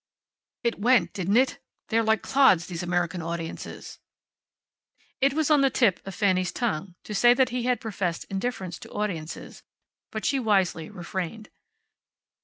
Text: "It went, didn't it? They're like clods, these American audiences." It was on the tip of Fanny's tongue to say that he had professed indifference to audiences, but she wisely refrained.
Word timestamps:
"It 0.63 0.79
went, 0.79 1.13
didn't 1.13 1.37
it? 1.37 1.59
They're 1.89 2.01
like 2.01 2.23
clods, 2.23 2.65
these 2.65 2.81
American 2.81 3.21
audiences." 3.21 3.99
It 5.19 5.35
was 5.35 5.51
on 5.51 5.61
the 5.61 5.69
tip 5.69 5.99
of 6.07 6.15
Fanny's 6.15 6.51
tongue 6.51 6.95
to 7.03 7.13
say 7.13 7.35
that 7.35 7.49
he 7.49 7.65
had 7.65 7.79
professed 7.79 8.23
indifference 8.23 8.79
to 8.79 8.89
audiences, 8.89 9.61
but 10.09 10.25
she 10.25 10.39
wisely 10.39 10.89
refrained. 10.89 11.51